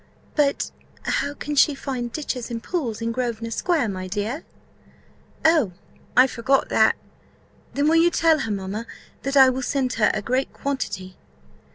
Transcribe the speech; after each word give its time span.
"But 0.35 0.71
how 1.03 1.35
can 1.35 1.55
she 1.55 1.75
find 1.75 2.11
ditches 2.11 2.49
and 2.49 2.63
pools 2.63 3.01
in 3.03 3.11
Grosvenor 3.11 3.51
square, 3.51 3.87
my 3.87 4.07
dear?" 4.07 4.43
"Oh, 5.45 5.73
I 6.17 6.25
forgot 6.25 6.69
that. 6.69 6.95
Then 7.75 7.87
will 7.87 7.97
you 7.97 8.09
tell 8.09 8.39
her, 8.39 8.51
mamma, 8.51 8.87
that 9.21 9.37
I 9.37 9.49
will 9.51 9.61
send 9.61 9.93
her 9.93 10.09
a 10.11 10.23
great 10.23 10.51
quantity?" 10.53 11.17